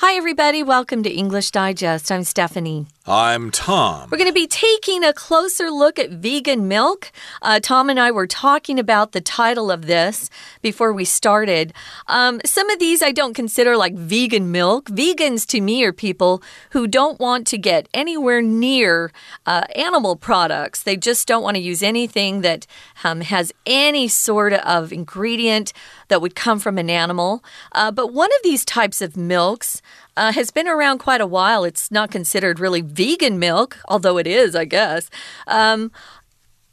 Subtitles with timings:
[0.00, 0.62] Hi, everybody.
[0.62, 2.12] Welcome to English Digest.
[2.12, 2.86] I'm Stephanie.
[3.08, 4.08] I'm Tom.
[4.10, 7.12] We're going to be taking a closer look at vegan milk.
[7.40, 10.28] Uh, Tom and I were talking about the title of this
[10.60, 11.72] before we started.
[12.08, 14.86] Um, some of these I don't consider like vegan milk.
[14.86, 19.12] Vegans to me are people who don't want to get anywhere near
[19.46, 20.82] uh, animal products.
[20.82, 22.66] They just don't want to use anything that
[23.04, 25.72] um, has any sort of ingredient
[26.08, 27.44] that would come from an animal.
[27.70, 29.80] Uh, but one of these types of milks
[30.16, 31.64] uh, has been around quite a while.
[31.64, 35.10] It's not considered really vegan milk, although it is, I guess.
[35.46, 35.92] Um,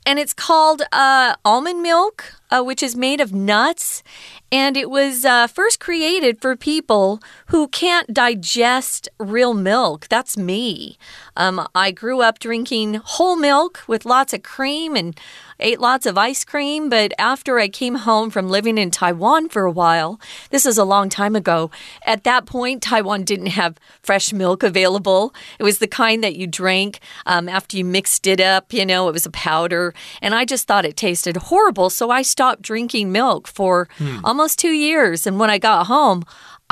[0.06, 4.04] and it's called uh, almond milk, uh, which is made of nuts.
[4.52, 10.08] And it was uh, first created for people who can't digest real milk.
[10.10, 10.98] That's me.
[11.36, 15.20] Um, I grew up drinking whole milk with lots of cream and
[15.60, 19.64] ate lots of ice cream, but after I came home from living in Taiwan for
[19.64, 21.72] a while, this is a long time ago,
[22.06, 25.34] at that point, Taiwan didn't have fresh milk available.
[25.58, 29.08] It was the kind that you drank um, after you mixed it up, you know,
[29.08, 29.94] it was a powder.
[30.22, 34.20] And I just thought it tasted horrible, so I stopped drinking milk for hmm.
[34.24, 35.26] almost two years.
[35.28, 36.24] And when I got home,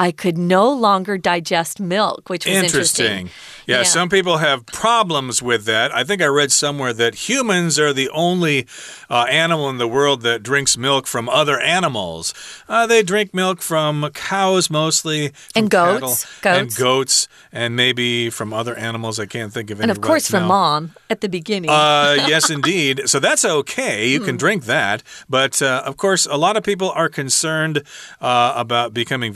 [0.01, 3.05] I could no longer digest milk, which was interesting.
[3.05, 3.29] interesting.
[3.67, 5.93] Yeah, yeah, some people have problems with that.
[5.93, 8.65] I think I read somewhere that humans are the only
[9.11, 12.33] uh, animal in the world that drinks milk from other animals.
[12.67, 18.53] Uh, they drink milk from cows mostly, and goats, goats, and goats, and maybe from
[18.53, 19.19] other animals.
[19.19, 19.83] I can't think of any.
[19.83, 21.69] And of course, right from mom at the beginning.
[21.69, 23.03] uh, yes, indeed.
[23.05, 24.09] So that's okay.
[24.09, 24.45] You can hmm.
[24.45, 27.83] drink that, but uh, of course, a lot of people are concerned
[28.19, 29.31] uh, about becoming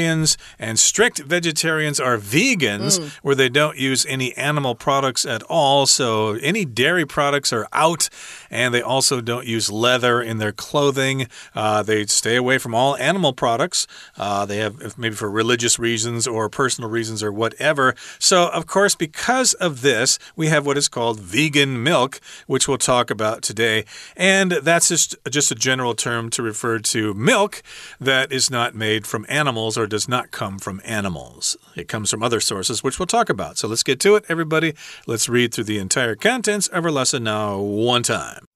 [0.00, 3.10] vegetarians, and strict vegetarians are vegans, mm.
[3.22, 5.86] where they don't use any animal products at all.
[5.86, 8.08] So any dairy products are out,
[8.50, 11.28] and they also don't use leather in their clothing.
[11.54, 13.86] Uh, they stay away from all animal products.
[14.16, 17.94] Uh, they have maybe for religious reasons or personal reasons or whatever.
[18.18, 22.78] So, of course, because of this, we have what is called vegan milk, which we'll
[22.78, 23.84] talk about today.
[24.16, 27.62] And that's just, just a general term to refer to milk
[28.00, 31.58] that is not made from animals or does not come from animals.
[31.76, 33.58] It comes from other sources, which we'll talk about.
[33.58, 34.74] So let's get to it, everybody.
[35.06, 38.46] Let's read through the entire contents of our lesson now, one time.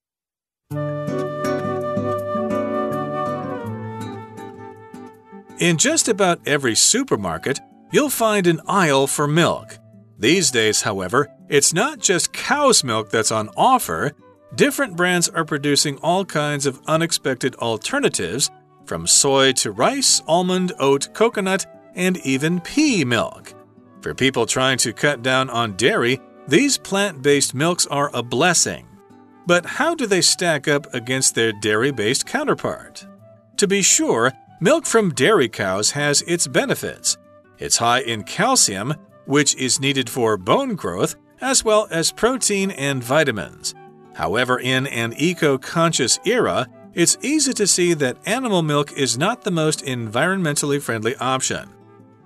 [5.58, 7.60] In just about every supermarket,
[7.92, 9.78] you'll find an aisle for milk.
[10.18, 14.12] These days, however, it's not just cow's milk that's on offer.
[14.54, 18.50] Different brands are producing all kinds of unexpected alternatives,
[18.86, 23.54] from soy to rice, almond, oat, coconut, and even pea milk.
[24.00, 28.86] For people trying to cut down on dairy, these plant based milks are a blessing.
[29.46, 33.06] But how do they stack up against their dairy based counterpart?
[33.58, 37.16] To be sure, milk from dairy cows has its benefits.
[37.58, 38.94] It's high in calcium,
[39.26, 43.74] which is needed for bone growth, as well as protein and vitamins.
[44.14, 49.42] However, in an eco conscious era, it's easy to see that animal milk is not
[49.42, 51.68] the most environmentally friendly option.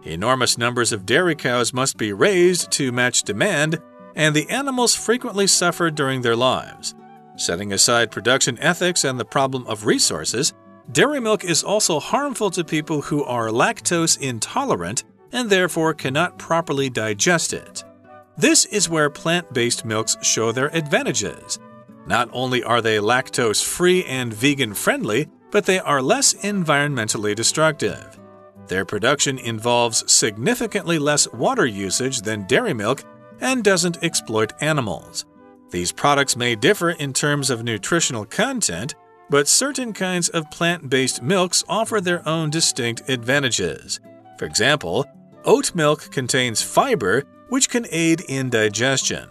[0.05, 3.81] Enormous numbers of dairy cows must be raised to match demand,
[4.15, 6.95] and the animals frequently suffer during their lives.
[7.37, 10.53] Setting aside production ethics and the problem of resources,
[10.93, 16.91] dairy milk is also harmful to people who are lactose intolerant and therefore cannot properly
[16.91, 17.85] digest it.
[18.37, 21.59] This is where plant based milks show their advantages.
[22.09, 28.19] Not only are they lactose free and vegan friendly, but they are less environmentally destructive.
[28.67, 33.05] Their production involves significantly less water usage than dairy milk
[33.43, 35.27] and doesn't exploit animals.
[35.71, 38.95] These products may differ in terms of nutritional content,
[39.29, 44.01] but certain kinds of plant based milks offer their own distinct advantages.
[44.39, 45.05] For example,
[45.45, 49.29] oat milk contains fiber, which can aid in digestion.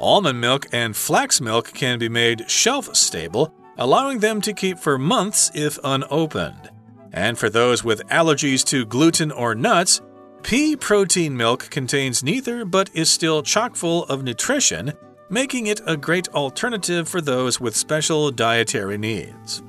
[0.00, 4.96] Almond milk and flax milk can be made shelf stable, allowing them to keep for
[4.96, 6.70] months if unopened.
[7.12, 10.00] And for those with allergies to gluten or nuts,
[10.42, 14.94] pea protein milk contains neither but is still chock full of nutrition,
[15.28, 19.62] making it a great alternative for those with special dietary needs.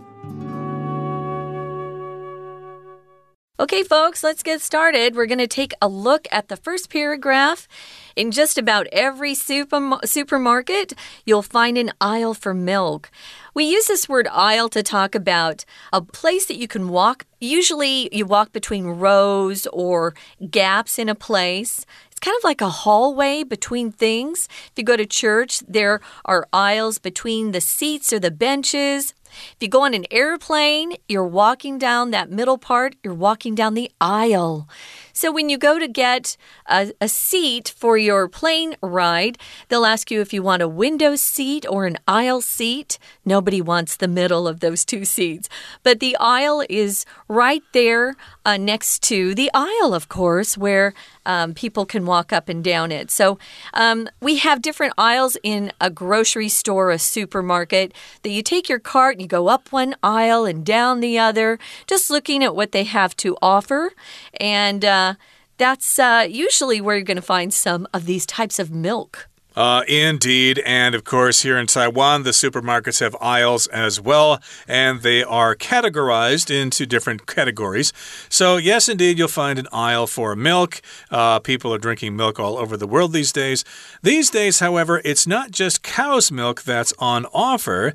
[3.62, 5.16] Okay, folks, let's get started.
[5.16, 7.68] We're going to take a look at the first paragraph.
[8.16, 10.94] In just about every super, supermarket,
[11.28, 13.12] you'll find an aisle for milk.
[13.54, 15.64] We use this word aisle to talk about
[15.94, 17.28] a place that you can walk.
[17.40, 20.16] Usually, you walk between rows or
[20.50, 21.86] gaps in a place
[22.22, 24.48] kind of like a hallway between things.
[24.68, 29.14] If you go to church, there are aisles between the seats or the benches.
[29.32, 33.74] If you go on an airplane, you're walking down that middle part, you're walking down
[33.74, 34.68] the aisle.
[35.14, 36.38] So when you go to get
[36.68, 39.38] a, a seat for your plane ride,
[39.68, 42.98] they'll ask you if you want a window seat or an aisle seat.
[43.26, 45.50] Nobody wants the middle of those two seats.
[45.84, 48.16] But the aisle is right there
[48.46, 50.94] uh, next to the aisle, of course, where
[51.26, 53.12] um, people can walk up and down it.
[53.12, 53.38] So
[53.74, 57.94] um, we have different aisles in a grocery store, a supermarket,
[58.24, 61.60] that you take your cart and you go up one aisle and down the other,
[61.88, 63.94] just looking at what they have to offer.
[64.40, 65.01] And uh,
[65.58, 69.28] that's uh, usually where you're going to find some of these types of milk.
[69.56, 70.60] Uh, indeed.
[70.66, 75.56] And of course, here in Taiwan, the supermarkets have aisles as well, and they are
[75.56, 77.92] categorized into different categories.
[78.30, 80.82] So, yes, indeed, you'll find an aisle for milk.
[81.10, 83.66] Uh, people are drinking milk all over the world these days.
[84.02, 87.94] These days, however, it's not just cow's milk that's on offer.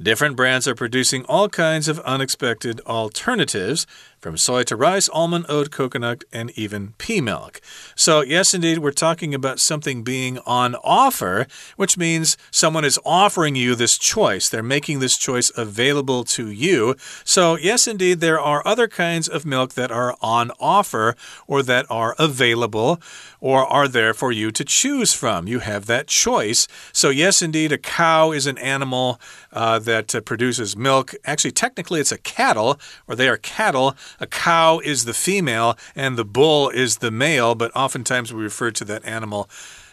[0.00, 3.84] Different brands are producing all kinds of unexpected alternatives
[4.20, 7.60] from soy to rice, almond, oat, coconut, and even pea milk.
[7.94, 13.54] So, yes, indeed, we're talking about something being on offer, which means someone is offering
[13.56, 14.48] you this choice.
[14.48, 16.96] They're making this choice available to you.
[17.24, 21.14] So, yes, indeed, there are other kinds of milk that are on offer
[21.46, 23.00] or that are available
[23.40, 25.46] or are there for you to choose from.
[25.46, 26.66] You have that choice.
[26.92, 29.20] So, yes, indeed, a cow is an animal
[29.52, 31.14] uh, that uh, produces milk.
[31.24, 33.96] Actually, technically, it's a cattle, or they are cattle.
[34.20, 38.70] A cow is the female and the bull is the male, but oftentimes we refer
[38.72, 39.48] to that animal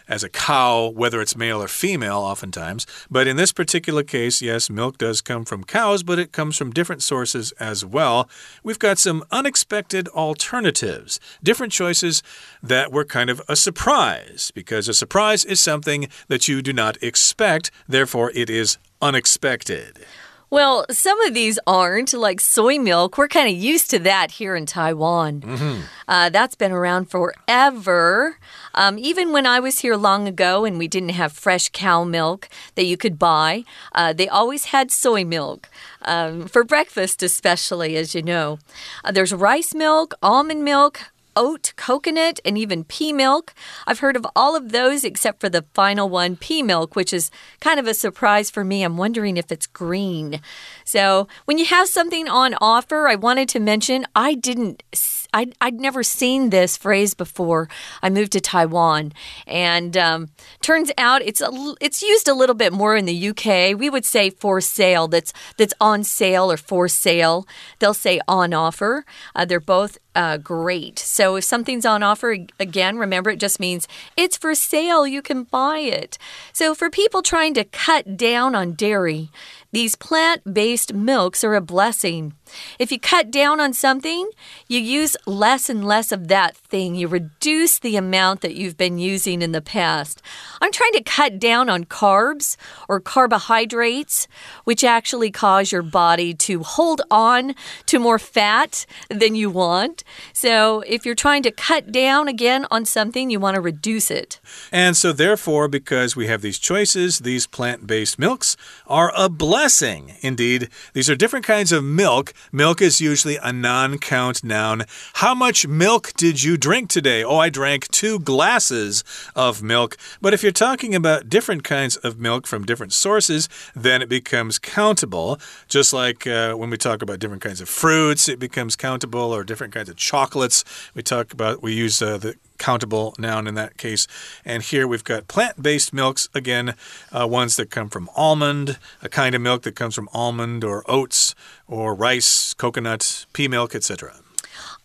[0.08, 2.86] as a cow, whether it's male or female, oftentimes.
[3.10, 6.70] But in this particular case, yes, milk does come from cows, but it comes from
[6.70, 8.28] different sources as well.
[8.62, 12.22] We've got some unexpected alternatives, different choices
[12.62, 17.02] that were kind of a surprise, because a surprise is something that you do not
[17.02, 20.06] expect, therefore, it is unexpected.
[20.48, 23.18] Well, some of these aren't, like soy milk.
[23.18, 25.40] We're kind of used to that here in Taiwan.
[25.40, 25.76] Mm -hmm.
[26.08, 28.38] uh, that's been around forever.
[28.74, 32.48] Um, even when I was here long ago and we didn't have fresh cow milk
[32.74, 33.64] that you could buy,
[33.94, 35.68] uh, they always had soy milk.
[36.06, 38.58] Um, for breakfast, especially, as you know.
[39.04, 41.00] Uh, there's rice milk, almond milk,
[41.36, 43.54] oat, coconut, and even pea milk.
[43.86, 47.30] I've heard of all of those except for the final one, pea milk, which is
[47.60, 48.82] kind of a surprise for me.
[48.82, 50.40] I'm wondering if it's green.
[50.84, 54.82] So, when you have something on offer, I wanted to mention I didn't
[55.32, 57.68] I'd, I'd never seen this phrase before.
[58.02, 59.12] I moved to Taiwan,
[59.46, 60.28] and um,
[60.62, 63.78] turns out it's a, it's used a little bit more in the UK.
[63.78, 65.08] We would say for sale.
[65.08, 67.46] That's that's on sale or for sale.
[67.78, 69.04] They'll say on offer.
[69.34, 70.98] Uh, they're both uh, great.
[70.98, 73.86] So if something's on offer, again, remember it just means
[74.16, 75.06] it's for sale.
[75.06, 76.16] You can buy it.
[76.52, 79.30] So for people trying to cut down on dairy,
[79.72, 82.32] these plant based milks are a blessing.
[82.78, 84.30] If you cut down on something,
[84.68, 86.94] you use less and less of that thing.
[86.94, 90.22] You reduce the amount that you've been using in the past.
[90.60, 92.56] I'm trying to cut down on carbs
[92.88, 94.28] or carbohydrates,
[94.64, 97.54] which actually cause your body to hold on
[97.86, 100.04] to more fat than you want.
[100.32, 104.40] So, if you're trying to cut down again on something, you want to reduce it.
[104.72, 108.56] And so, therefore, because we have these choices, these plant based milks
[108.86, 110.14] are a blessing.
[110.20, 114.84] Indeed, these are different kinds of milk Milk is usually a non count noun.
[115.14, 117.24] How much milk did you drink today?
[117.24, 119.02] Oh, I drank two glasses
[119.34, 119.96] of milk.
[120.20, 124.58] But if you're talking about different kinds of milk from different sources, then it becomes
[124.58, 125.38] countable.
[125.68, 129.44] Just like uh, when we talk about different kinds of fruits, it becomes countable, or
[129.44, 130.64] different kinds of chocolates.
[130.94, 134.06] We talk about, we use uh, the countable noun in that case.
[134.44, 136.74] And here we've got plant based milks, again,
[137.12, 140.84] uh, ones that come from almond, a kind of milk that comes from almond or
[140.90, 141.34] oats
[141.66, 144.16] or rice, coconut, pea milk, etc.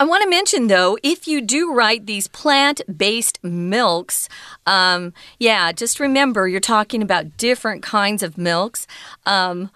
[0.02, 4.28] I want to mention, though, if you do write these plant based milks,
[4.66, 8.88] um, yeah, just remember you're talking about different kinds of milks.
[9.28, 9.70] Um,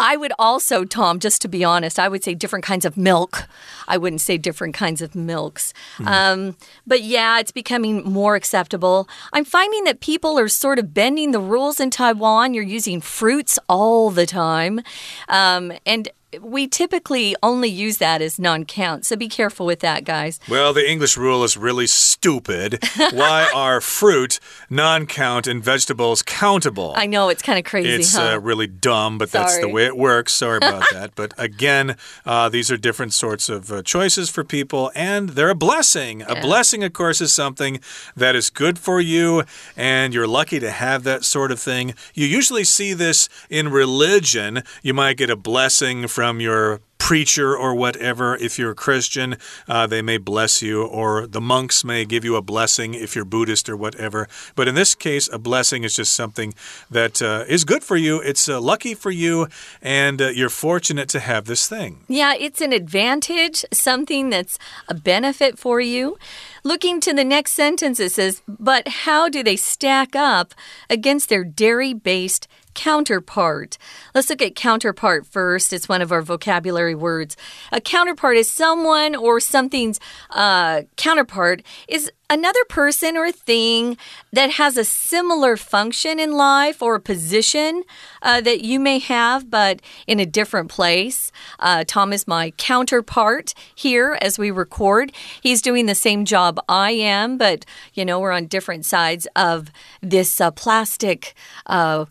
[0.00, 3.48] I would also, Tom, just to be honest, I would say different kinds of milk.
[3.86, 5.72] I wouldn't say different kinds of milks.
[5.98, 6.06] Mm.
[6.06, 6.56] Um,
[6.86, 9.08] but yeah, it's becoming more acceptable.
[9.32, 12.54] I'm finding that people are sort of bending the rules in Taiwan.
[12.54, 14.80] You're using fruits all the time.
[15.28, 16.08] Um, and
[16.42, 19.06] we typically only use that as non count.
[19.06, 20.38] So be careful with that, guys.
[20.48, 22.84] Well, the English rule is really stupid.
[22.96, 26.92] Why are fruit non count and vegetables countable?
[26.96, 27.88] I know, it's kind of crazy.
[27.90, 28.34] It's huh?
[28.34, 29.44] uh, really dumb, but Sorry.
[29.44, 30.34] that's the way it works.
[30.34, 31.14] Sorry about that.
[31.14, 35.54] But again, uh, these are different sorts of uh, choices for people, and they're a
[35.54, 36.20] blessing.
[36.20, 36.32] Yeah.
[36.32, 37.80] A blessing, of course, is something
[38.14, 39.44] that is good for you,
[39.76, 41.94] and you're lucky to have that sort of thing.
[42.12, 44.62] You usually see this in religion.
[44.82, 48.34] You might get a blessing from your preacher or whatever.
[48.34, 49.36] If you're a Christian,
[49.68, 53.24] uh, they may bless you, or the monks may give you a blessing if you're
[53.24, 54.26] Buddhist or whatever.
[54.56, 56.54] But in this case, a blessing is just something
[56.90, 58.20] that uh, is good for you.
[58.20, 59.46] It's uh, lucky for you,
[59.80, 62.00] and uh, you're fortunate to have this thing.
[62.08, 64.58] Yeah, it's an advantage, something that's
[64.88, 66.18] a benefit for you.
[66.64, 70.52] Looking to the next sentence, it says, But how do they stack up
[70.90, 73.78] against their dairy based counterpart.
[74.14, 75.72] Let's look at counterpart first.
[75.72, 77.36] It's one of our vocabulary words.
[77.72, 83.96] A counterpart is someone or something's uh, counterpart is another person or thing
[84.32, 87.82] that has a similar function in life or a position
[88.22, 91.32] uh, that you may have, but in a different place.
[91.58, 95.12] Uh, Tom is my counterpart here as we record.
[95.42, 99.70] He's doing the same job I am, but you know, we're on different sides of
[100.02, 101.34] this uh, plastic
[101.66, 102.04] uh,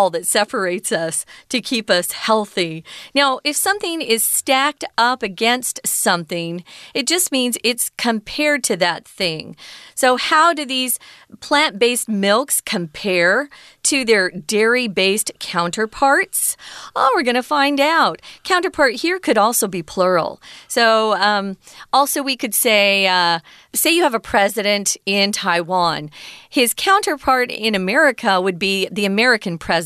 [0.00, 2.84] wall that separates us to keep us healthy.
[3.14, 6.64] Now, if something is stacked up against something,
[6.94, 9.56] it just means it's compared to that thing.
[9.94, 10.98] So, how do these
[11.40, 13.48] plant based milks compare
[13.84, 16.56] to their dairy based counterparts?
[16.96, 18.22] Oh, we're going to find out.
[18.44, 20.40] Counterpart here could also be plural.
[20.68, 21.56] So, um,
[21.92, 23.40] also, we could say, uh,
[23.74, 26.10] say you have a president in Taiwan.
[26.48, 29.79] His counterpart in America would be the American president.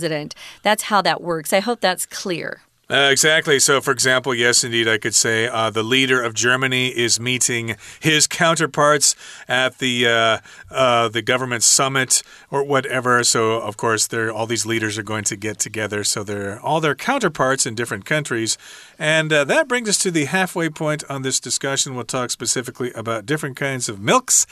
[0.63, 1.53] That's how that works.
[1.53, 2.63] I hope that's clear.
[2.91, 3.59] Uh, exactly.
[3.59, 7.77] So, for example, yes, indeed, I could say uh, the leader of Germany is meeting
[7.99, 9.17] his counterparts
[9.49, 10.39] at the uh,
[10.71, 13.25] uh the government summit or whatever.
[13.25, 16.05] So, of course, there all these leaders are going to get together.
[16.05, 18.59] So, they're all their counterparts in different countries,
[18.99, 21.95] and uh, that brings us to the halfway point on this discussion.
[21.95, 24.47] We'll talk specifically about different kinds of milks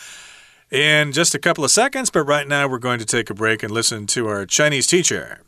[0.73, 2.11] in just a couple of seconds.
[2.11, 5.41] But right now, we're going to take a break and listen to our Chinese teacher.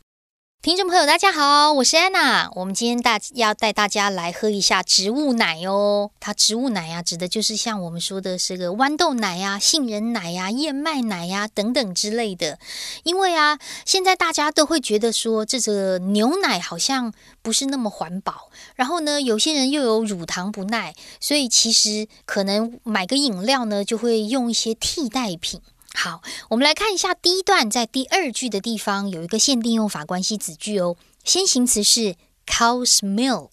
[0.61, 2.49] 听众朋友，大家好，我是安娜。
[2.55, 6.09] 我们今天大要带大家来喝一下植物奶哦。
[6.19, 12.57] 它植物奶呀，指的就是像我们说的是个豌豆奶呀、杏仁奶呀、燕麦奶呀等等之类的。
[13.03, 18.49] 因为啊，现在大家都会觉得说，这个牛奶好像不是那么环保。
[18.73, 25.61] 然后呢，有些人又有乳糖不耐，所以其实可能买个饮料呢，就会用一些替代品。
[25.95, 30.97] 好，我们来看一下第一段，在第二句的地方有一个限定用法关系子句哦。
[31.23, 33.49] 先行词是 cow's milk，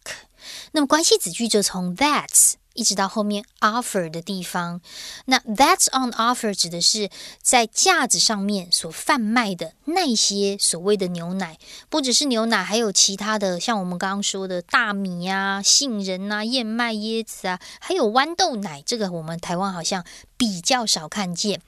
[0.72, 2.54] 那么关系子句就从 that's。
[2.74, 4.80] 一直到后面 offer 的地方，
[5.26, 7.10] 那 that's on offer 指的是
[7.42, 11.58] 在架子上面所贩卖的那些所谓的牛奶，
[11.90, 20.02] 不只是牛奶，还有其他的，像我们刚刚说的大米啊、杏仁啊、燕麦、椰子啊，还有豌豆奶，这个我们台湾好像
[20.42, 21.60] 比较少看见。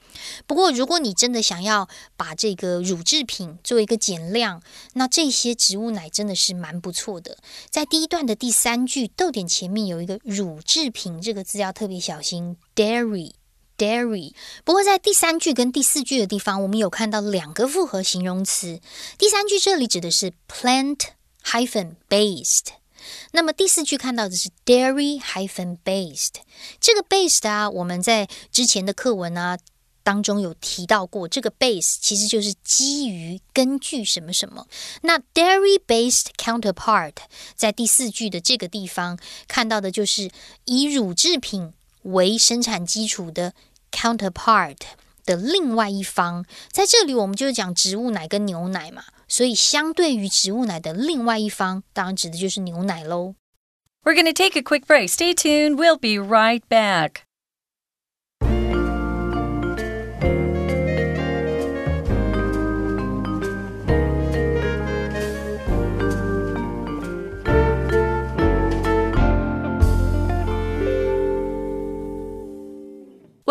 [0.47, 4.61] 不过，如果你真的想要把这个乳制品做一个减量，
[4.93, 7.37] 那这些植物奶真的是蛮不错的。
[7.69, 10.89] 在第一段的第三句逗点前面有一个乳制。
[10.95, 14.33] 品这个字要特别小心，dairy，dairy。
[14.63, 18.79] 不过在第三句跟第四句的地方，我们有看到两个复合形容词。
[19.17, 20.99] 第三句这里指的是 plant
[21.43, 22.67] hyphen based，
[23.35, 26.35] 那么第四句看到的是 dairy hyphen based。
[26.79, 29.57] 这个 based 啊，我们在之前的课文啊。
[30.05, 34.67] 当中有提到过，这个 base 其实就是基于、根据什么什么。
[35.01, 37.15] 那 dairy-based counterpart
[37.55, 40.29] 在第四句的这个地方看到的就是
[40.65, 41.73] 以乳制品
[42.03, 43.55] 为生产基础的
[43.91, 44.77] counterpart
[45.25, 46.45] 的另外一方。
[46.71, 53.35] 在这里，我们就是讲植物奶跟牛奶嘛，所以相对于植物奶的另外一方，当然指的就是牛奶喽。
[54.03, 55.09] We're gonna take a quick break.
[55.09, 55.77] Stay tuned.
[55.77, 57.24] We'll be right back.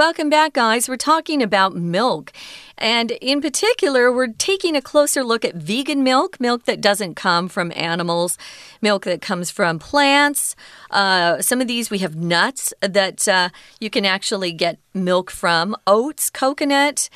[0.06, 0.86] Welcome back, guys.
[0.86, 2.30] We're talking about milk.
[2.76, 7.48] And in particular, we're taking a closer look at vegan milk, milk that doesn't come
[7.48, 8.36] from animals,
[8.82, 10.56] milk that comes from plants.
[10.90, 13.48] Uh, some of these we have nuts that uh,
[13.80, 17.08] you can actually get milk from, oats, coconut.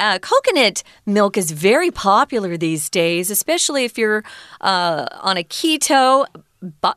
[0.00, 4.24] Uh, coconut milk is very popular these days, especially if you're
[4.60, 6.26] uh, on a keto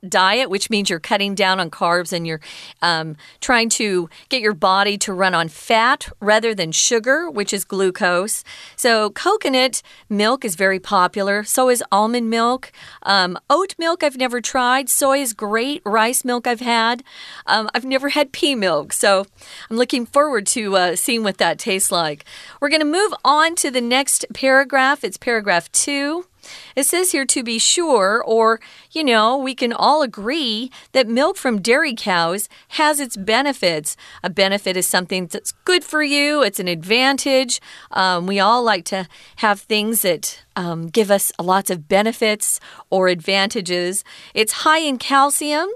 [0.07, 2.41] diet, which means you're cutting down on carbs and you're
[2.81, 7.65] um, trying to get your body to run on fat rather than sugar, which is
[7.65, 8.43] glucose.
[8.75, 11.43] So, coconut milk is very popular.
[11.43, 12.71] So is almond milk.
[13.03, 14.89] Um, oat milk, I've never tried.
[14.89, 15.81] Soy is great.
[15.85, 17.03] Rice milk, I've had.
[17.45, 18.93] Um, I've never had pea milk.
[18.93, 19.25] So,
[19.69, 22.25] I'm looking forward to uh, seeing what that tastes like.
[22.61, 25.03] We're going to move on to the next paragraph.
[25.03, 26.25] It's paragraph two.
[26.75, 28.59] It says here to be sure, or,
[28.91, 33.95] you know, we can all agree that milk from dairy cows has its benefits.
[34.23, 37.61] A benefit is something that's good for you, it's an advantage.
[37.91, 42.59] Um, we all like to have things that um, give us lots of benefits
[42.89, 44.03] or advantages.
[44.33, 45.69] It's high in calcium.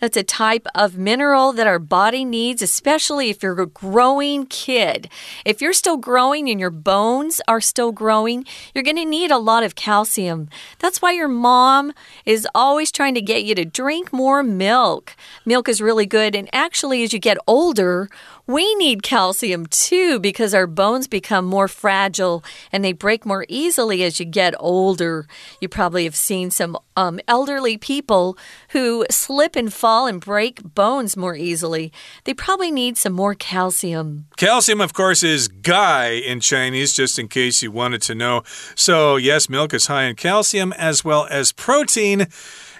[0.00, 5.08] That's a type of mineral that our body needs, especially if you're a growing kid.
[5.44, 9.38] If you're still growing and your bones are still growing, you're going to need a
[9.38, 10.48] lot of calcium.
[10.78, 11.92] That's why your mom
[12.24, 15.16] is always trying to get you to drink more milk.
[15.44, 16.34] Milk is really good.
[16.34, 18.08] And actually, as you get older,
[18.46, 24.02] we need calcium too because our bones become more fragile and they break more easily
[24.02, 25.26] as you get older.
[25.60, 28.36] You probably have seen some um, elderly people
[28.70, 31.92] who slip and fall and break bones more easily.
[32.24, 34.26] They probably need some more calcium.
[34.36, 38.42] Calcium, of course, is gai in Chinese, just in case you wanted to know.
[38.74, 42.26] So, yes, milk is high in calcium as well as protein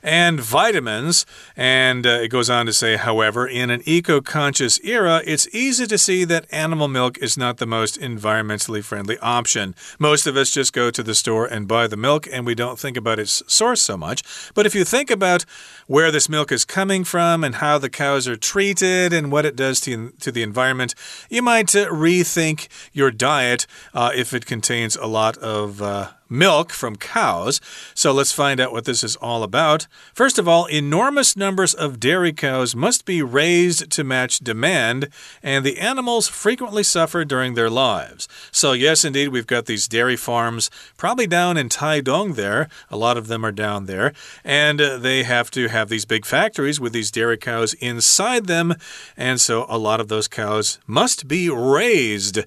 [0.02, 1.24] and vitamins.
[1.56, 5.86] And uh, it goes on to say, however, in an eco conscious era, it's easy
[5.86, 9.74] to see that animal milk is not the most environmentally friendly option.
[9.98, 12.78] Most of us just go to the store and buy the milk and we don't
[12.78, 14.22] think about its source so much.
[14.54, 15.44] But if you think about
[15.86, 19.56] where this milk is coming from and how the cows are treated and what it
[19.56, 20.94] does to, to the environment,
[21.28, 26.72] you might uh, rethink your diet uh, if it contains a lot of uh, milk
[26.72, 27.60] from cows.
[27.94, 29.86] So let's find out what this is all about.
[30.14, 35.08] First of all, enormous numbers of dairy cows must be raised to match demand,
[35.42, 38.26] and the animals frequently suffer during their lives.
[38.50, 42.68] So, yes, indeed, we've got these dairy farms, probably down in Taidong there.
[42.90, 44.12] A lot of them are down there,
[44.42, 48.74] and uh, they have to have these big factories with these dairy cows inside them,
[49.16, 52.38] and so a lot of those cows must be raised.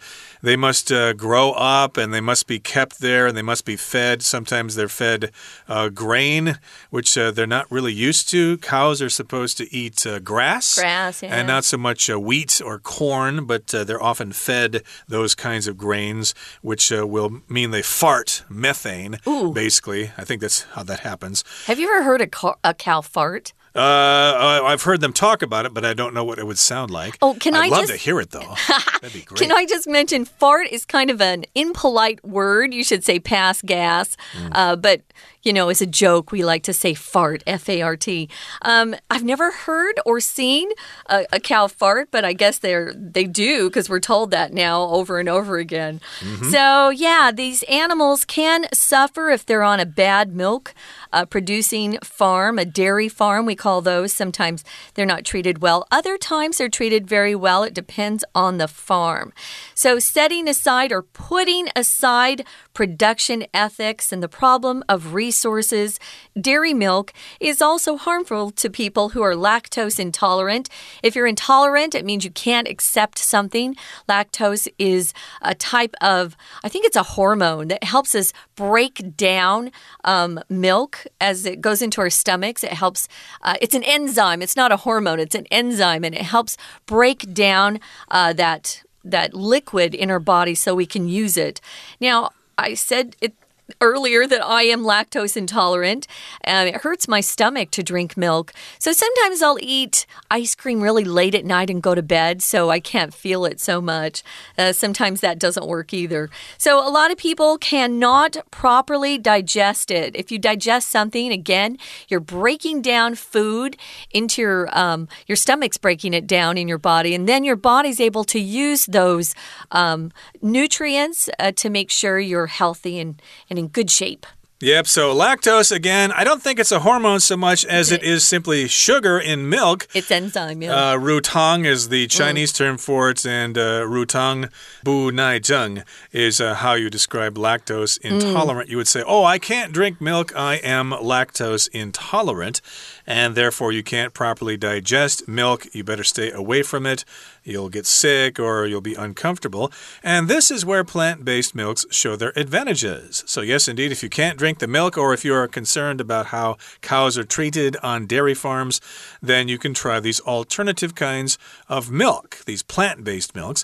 [0.46, 3.76] They must uh, grow up and they must be kept there and they must be
[3.76, 4.22] fed.
[4.22, 5.32] Sometimes they're fed
[5.68, 6.60] uh, grain,
[6.92, 8.60] which uh, they're not really used to.
[8.60, 11.36] Cows are supposed to eat uh, grass, grass yeah.
[11.36, 15.68] and not so much uh, wheat or corn, but uh, they're often fed those kinds
[15.68, 19.52] of grains, which will mean they fart methane, Ooh.
[19.52, 20.12] basically.
[20.16, 21.44] I think that's how that happens.
[21.66, 22.30] Have you ever heard a,
[22.64, 23.52] a cow fart?
[23.76, 26.92] Uh, I've heard them talk about it, but I don't know what it would sound
[26.92, 27.18] like.
[27.22, 27.92] Oh, can I'd I love just...
[27.92, 28.40] to hear it though.
[29.02, 29.40] That'd be great.
[29.40, 32.74] Can I just mention fart is kind of an impolite word.
[32.74, 34.50] You should say pass gas, mm.
[34.54, 35.02] uh, but
[35.46, 38.28] you know, as a joke, we like to say fart, F A R T.
[38.64, 40.72] Um, I've never heard or seen
[41.06, 44.82] a, a, cow fart, but I guess they're they do because we're told that now
[44.82, 46.02] over and over again.
[46.20, 46.52] Mm -hmm.
[46.52, 50.74] So yeah, these animals can suffer if they're on a bad milk
[51.16, 54.12] uh, producing farm, a dairy farm, we call those.
[54.12, 57.64] Sometimes they're not treated well, other times they're treated very well.
[57.64, 59.32] It depends on the farm.
[59.74, 66.00] So, setting aside or putting aside production ethics and the problem of resources,
[66.40, 70.70] dairy milk is also harmful to people who are lactose intolerant.
[71.04, 73.76] If you're intolerant, it means you can't accept something.
[74.08, 79.72] Lactose is a type of, I think it's a hormone that helps us break down
[80.06, 82.64] um, milk as it goes into our stomachs.
[82.64, 83.10] It helps,
[83.42, 84.42] uh, it's an enzyme.
[84.42, 89.34] It's not a hormone, it's an enzyme, and it helps break down uh, that, that
[89.34, 91.60] liquid in our body so we can use it.
[92.00, 93.34] Now, I said it
[93.82, 96.08] earlier that I am lactose intolerant.
[96.42, 98.54] and it hurts my stomach to drink milk.
[98.80, 102.70] So sometimes I'll eat ice cream really late at night and go to bed, so
[102.70, 104.24] I can't feel it so much.
[104.58, 106.30] Uh, sometimes that doesn't work either.
[106.58, 110.16] So a lot of people cannot properly digest it.
[110.16, 113.78] If you digest something, again, you're breaking down food
[114.12, 118.00] into your um, your stomach's breaking it down in your body, and then your body's
[118.00, 119.34] able to use those
[119.72, 124.26] um, nutrients uh, to make sure you're healthy and, and and in good shape.
[124.62, 128.26] Yep, so lactose, again, I don't think it's a hormone so much as it is
[128.26, 129.86] simply sugar in milk.
[129.94, 130.74] It's enzyme, yeah.
[130.74, 132.58] Uh, rutang is the Chinese mm.
[132.58, 134.50] term for it, and uh, rutang
[134.82, 138.70] bu nai zheng is uh, how you describe lactose intolerant.
[138.70, 138.72] Mm.
[138.72, 142.62] You would say, Oh, I can't drink milk, I am lactose intolerant
[143.08, 145.68] and therefore you can't properly digest milk.
[145.74, 147.06] You better stay away from it.
[147.44, 149.72] You'll get sick or you'll be uncomfortable.
[150.04, 153.24] And this is where plant based milks show their advantages.
[153.28, 156.28] So, yes, indeed, if you can't drink the milk or if you are concerned about
[156.28, 158.82] how cows are treated on dairy farms,
[159.22, 161.38] then you can try these alternative kinds
[161.70, 163.64] of milk, these plant based milks.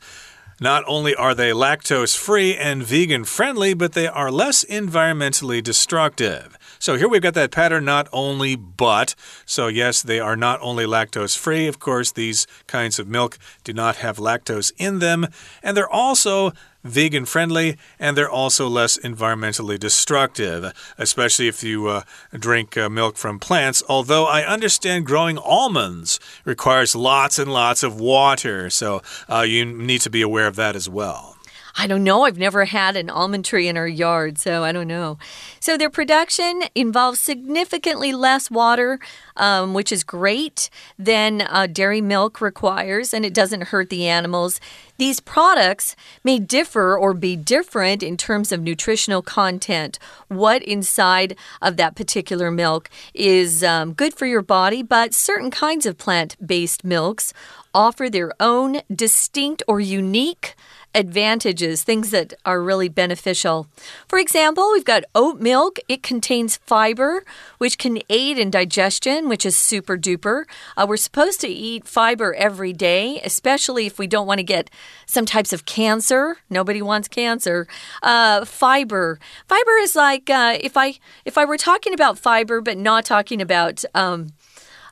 [0.61, 6.55] Not only are they lactose free and vegan friendly, but they are less environmentally destructive.
[6.81, 9.13] So here we've got that pattern not only but.
[9.45, 11.67] So, yes, they are not only lactose free.
[11.67, 15.27] Of course, these kinds of milk do not have lactose in them.
[15.61, 22.01] And they're also vegan friendly, and they're also less environmentally destructive, especially if you uh,
[22.33, 23.83] drink uh, milk from plants.
[23.87, 30.01] Although I understand growing almonds requires lots and lots of water, so uh, you need
[30.01, 31.37] to be aware of that as well.
[31.75, 32.23] I don't know.
[32.23, 35.17] I've never had an almond tree in our yard, so I don't know.
[35.59, 38.99] So their production involves significantly less water,
[39.37, 44.59] um, which is great, than uh, dairy milk requires, and it doesn't hurt the animals.
[44.97, 49.97] These products may differ or be different in terms of nutritional content.
[50.27, 55.85] What inside of that particular milk is um, good for your body, but certain kinds
[55.85, 57.33] of plant based milks
[57.73, 60.55] offer their own distinct or unique
[60.93, 63.67] advantages, things that are really beneficial.
[64.07, 65.79] For example, we've got oat milk.
[65.87, 67.23] It contains fiber,
[67.57, 70.43] which can aid in digestion, which is super duper.
[70.75, 74.69] Uh, we're supposed to eat fiber every day, especially if we don't want to get
[75.05, 76.37] some types of cancer.
[76.49, 77.67] Nobody wants cancer.
[78.03, 79.19] Uh, fiber.
[79.47, 83.41] Fiber is like uh, if I if I were talking about fiber, but not talking
[83.41, 84.33] about um,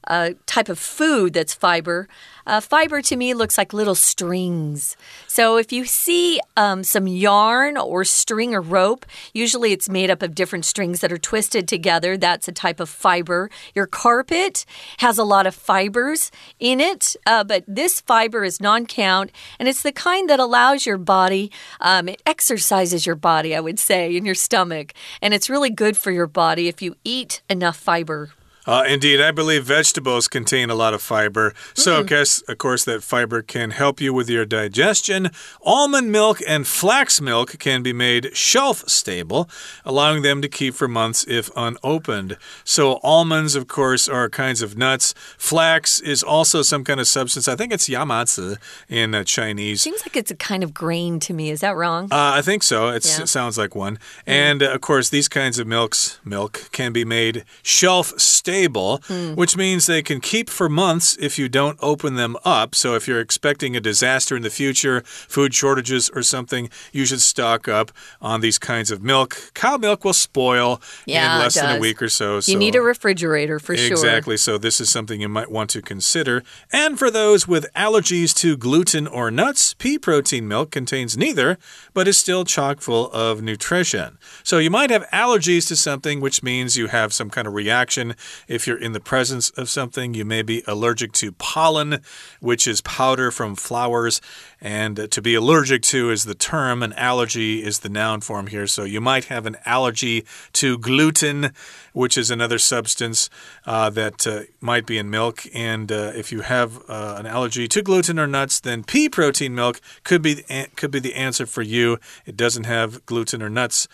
[0.09, 2.07] a type of food that's fiber.
[2.49, 4.97] Uh, fiber to me looks like little strings.
[5.27, 10.23] So if you see um, some yarn or string or rope, usually it's made up
[10.23, 12.17] of different strings that are twisted together.
[12.17, 13.51] That's a type of fiber.
[13.75, 14.65] Your carpet
[14.97, 19.69] has a lot of fibers in it, uh, but this fiber is non count and
[19.69, 24.15] it's the kind that allows your body, um, it exercises your body, I would say,
[24.15, 24.93] in your stomach.
[25.21, 28.31] And it's really good for your body if you eat enough fiber.
[28.65, 31.53] Uh, indeed, I believe vegetables contain a lot of fiber.
[31.73, 32.07] So, mm.
[32.07, 35.31] guess, of course, that fiber can help you with your digestion.
[35.63, 39.49] Almond milk and flax milk can be made shelf stable,
[39.85, 42.37] allowing them to keep for months if unopened.
[42.63, 45.13] So, almonds, of course, are kinds of nuts.
[45.37, 47.47] Flax is also some kind of substance.
[47.47, 48.57] I think it's yamatsu
[48.89, 49.81] in uh, Chinese.
[49.81, 51.49] Seems like it's a kind of grain to me.
[51.49, 52.05] Is that wrong?
[52.05, 52.89] Uh, I think so.
[52.89, 52.95] Yeah.
[52.95, 53.95] It sounds like one.
[53.95, 53.99] Mm.
[54.27, 58.99] And, uh, of course, these kinds of milks, milk can be made shelf stable stable,
[59.07, 59.35] mm.
[59.35, 62.73] which means they can keep for months if you don't open them up.
[62.73, 67.21] So if you're expecting a disaster in the future, food shortages or something, you should
[67.21, 69.51] stock up on these kinds of milk.
[69.53, 72.39] Cow milk will spoil yeah, in less than a week or so.
[72.39, 72.51] so.
[72.51, 73.97] You need a refrigerator for exactly, sure.
[73.97, 74.37] Exactly.
[74.37, 76.43] So this is something you might want to consider.
[76.73, 81.57] And for those with allergies to gluten or nuts, pea protein milk contains neither,
[81.93, 84.17] but is still chock full of nutrition.
[84.43, 88.15] So you might have allergies to something, which means you have some kind of reaction
[88.47, 91.99] if you're in the presence of something, you may be allergic to pollen,
[92.39, 94.21] which is powder from flowers.
[94.61, 98.67] And to be allergic to is the term, and allergy is the noun form here.
[98.67, 101.53] So you might have an allergy to gluten,
[101.93, 103.29] which is another substance
[103.65, 105.43] uh, that uh, might be in milk.
[105.53, 109.55] And uh, if you have uh, an allergy to gluten or nuts, then pea protein
[109.55, 110.43] milk could be
[110.75, 111.97] could be the answer for you.
[112.25, 113.87] It doesn't have gluten or nuts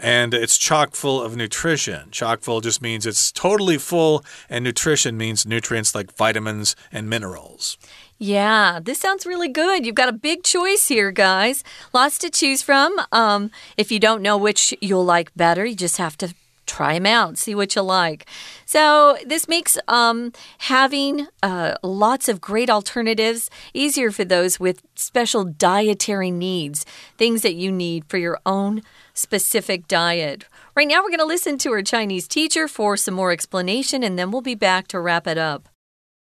[0.00, 2.10] and it's chock full of nutrition.
[2.10, 7.78] Chock full just means it's totally full, and nutrition means nutrients like vitamins and minerals.
[8.18, 9.86] Yeah, this sounds really good.
[9.86, 11.64] You've got a big choice here, guys.
[11.94, 12.94] Lots to choose from.
[13.12, 16.34] Um, if you don't know which you'll like better, you just have to
[16.70, 18.26] try them out, see what you like.
[18.64, 25.44] So, this makes um, having uh, lots of great alternatives easier for those with special
[25.44, 26.86] dietary needs,
[27.18, 28.82] things that you need for your own
[29.14, 30.44] specific diet.
[30.76, 34.18] Right now, we're going to listen to our Chinese teacher for some more explanation, and
[34.18, 35.69] then we'll be back to wrap it up.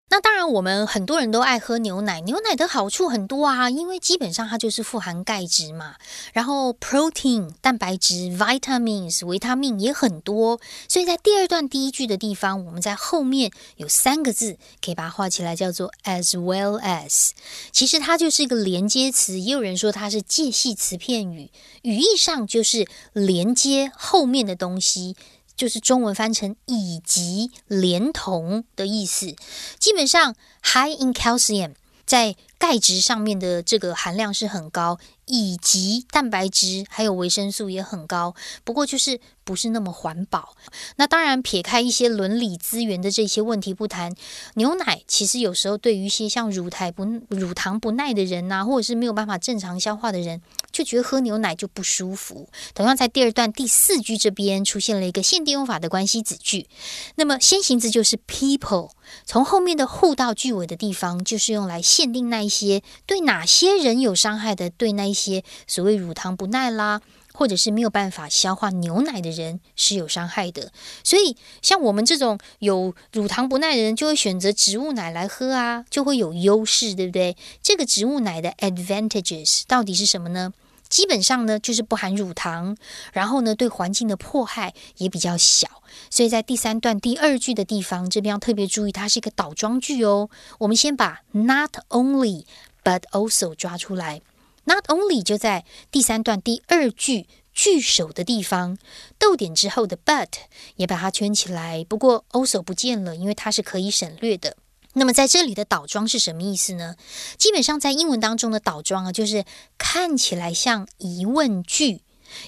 [0.10, 2.22] 那当然，我们很多人都爱喝牛奶。
[2.22, 5.96] 牛奶的好处很多啊，因为基本上它就是富含钙质嘛。
[6.32, 10.62] 然后 protein 蛋白质，vitamins 维他命也很多。
[10.88, 17.32] 所以在第二段第一句的地方，我们在后面有三个字，可以把它画起来，叫做 as well as。
[17.74, 25.18] 其实它就是一个连接词，也有人说它是介系词片语，语义上就是连接后面的东西。
[25.58, 29.36] 就是中文翻成以及连同的意思。
[29.80, 31.74] 基本上，high in calcium
[32.06, 35.00] 在钙质上面的这个含量是很高。
[35.28, 40.56] 以及蛋白质还有维生素也很高，不过就是不是那么环保。
[40.96, 44.16] 那当然，撇开一些伦理资源的这些问题不谈，
[44.56, 52.48] 牛奶其实有时候对于一些像乳糖不乳糖不耐的人呐，或者是没有办法正常消化的人，就觉得喝牛奶就不舒服。
[52.74, 56.68] 同样，在第二段第四句这边出现了一个限定用法的关系子句，
[57.16, 58.92] 那么先行字就是 people，
[59.26, 65.17] 从后面的互到句尾的地方，就是用来限定那一些对哪些人有伤害的，对那一。
[65.18, 67.02] 些所谓乳糖不耐啦，
[67.34, 70.72] 或者是没有办法消化牛奶的人是有伤害的。
[71.04, 77.36] 所以，像我们这种有乳糖不耐的人，就会选择植物奶来喝啊，就会有优势，对不对？
[77.62, 80.54] 这个植物奶的 advantages 到底是什么呢？
[80.90, 82.78] 基本上呢，就是不含乳糖，
[83.12, 85.68] 然后呢，对环境的迫害也比较小。
[86.10, 90.30] 所以在第三段第二句的地方，这边要特别注意，它是一个倒装句哦。
[90.60, 92.46] 我们先把 not only
[92.84, 94.22] but also 抓出来
[94.68, 98.78] ，not only 就在第三段第二句句首的地方，
[99.18, 100.28] 逗点之后的 but
[100.76, 101.84] 也把它圈起来。
[101.90, 104.56] 不过 also 不见了，因为它是可以省略的。
[104.94, 106.96] 那么在这里的倒装是什么意思呢？
[107.38, 109.46] 基本上在英文当中的倒装啊，就是
[109.78, 112.02] 看起来像疑问句。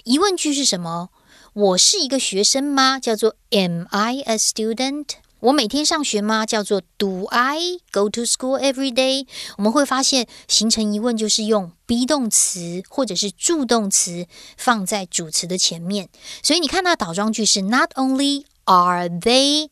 [0.03, 1.09] 疑问句是什么？
[1.53, 2.99] 我是一个学生吗？
[2.99, 5.05] 叫做 Am I a student？
[5.39, 6.45] 我每天上学吗？
[6.45, 9.27] 叫做 Do I go to school every day？
[9.57, 16.09] 我们会发现形成疑问就是用 be 动词或者是助动词放在主词的前面。
[16.43, 19.69] 所以你看到倒装句是 Not only are they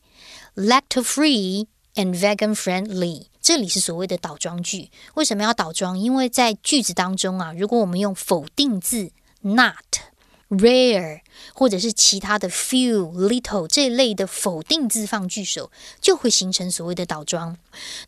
[0.54, 1.66] lactose free。
[1.94, 4.92] and vegan friendly，这里是所谓的倒装句。
[5.14, 5.98] 为什么要倒装？
[5.98, 9.74] 因为在句子当中啊，如果我们用否定字 not、
[10.48, 11.20] rare
[11.54, 17.56] 或者是其他的 few、little 这类的否定字放句首，就会形成所谓的倒装。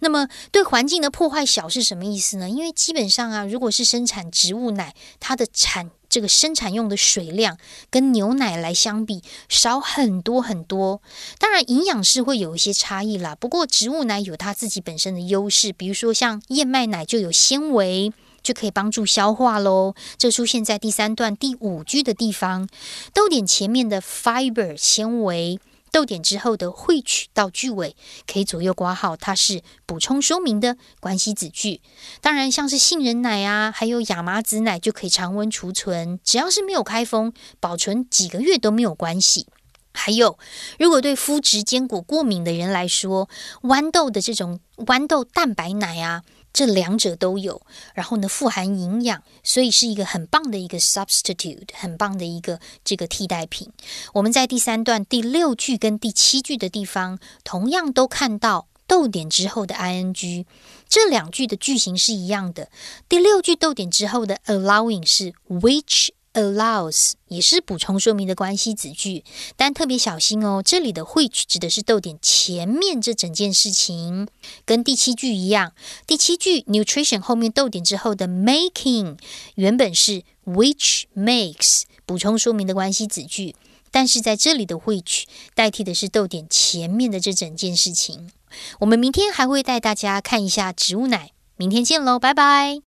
[0.00, 2.48] 那么对环境的破坏小是什么意思呢？
[2.48, 7.56] 因为基本上啊，如果是生产植物奶，它的产这个生产用的水量
[7.88, 11.00] 跟牛奶来相比少很多很多，
[11.38, 13.34] 当然营养是会有一些差异啦。
[13.34, 18.12] 不过植物奶有它自己本身的优势，比如说像燕麦奶就有纤维，
[18.50, 19.94] 就可以帮助消化喽。
[20.18, 22.68] 这出现在第三段第五句的地方，
[23.14, 25.60] 逗点前面的 fiber 纤维。
[25.92, 31.80] 逗点之后的会取到句尾可以左右挂号，它是补充说明的关系子句。
[32.20, 39.46] 当然，像是杏仁奶啊，还有亚麻籽奶就可以常温储存，只要是没有开封，保存几个月都没有关系。
[39.92, 40.38] 还有，
[40.78, 43.28] 如果对肤质坚果过敏的人来说，
[43.62, 46.22] 豌豆的这种豌豆蛋白奶啊。
[46.52, 47.62] 这两者都有，
[47.94, 53.72] 然后呢，富含营养，所以是一个很棒的一个 substitute，很棒的一个这个替代品。
[54.14, 60.44] 我们在第三段第六句跟第七句的地方，同样都看到逗点之后的 ing，
[60.88, 62.68] 这两句的句型是一样的。
[63.08, 66.10] 第六句逗点之后的 allowing 是 which。
[66.34, 69.24] Allows 也是补充说明的关系子句，
[69.56, 74.28] 但特别小心哦，这里的 which 指的是逗点前面这整件事情，
[74.64, 75.72] 跟第七句一样。
[76.06, 79.18] 第七句 nutrition 后面逗点之后的 making
[79.54, 83.54] 原本是 which makes 补充说明的关系子句，
[83.90, 88.30] 但是在这里的 which 代替的是逗点前面的这整件事情。
[88.80, 92.89] 我们明天还会带大家看一下植物奶，明天见喽，拜拜。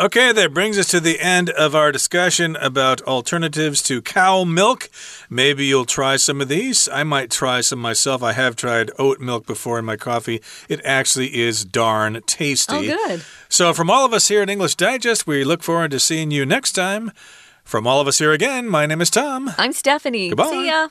[0.00, 4.88] Okay, that brings us to the end of our discussion about alternatives to cow milk.
[5.28, 6.88] Maybe you'll try some of these.
[6.88, 8.22] I might try some myself.
[8.22, 10.40] I have tried oat milk before in my coffee.
[10.70, 12.74] It actually is darn tasty.
[12.74, 13.24] Oh, good.
[13.50, 16.46] So, from all of us here at English Digest, we look forward to seeing you
[16.46, 17.12] next time.
[17.62, 19.52] From all of us here again, my name is Tom.
[19.58, 20.30] I'm Stephanie.
[20.30, 20.48] Goodbye.
[20.48, 20.88] See ya.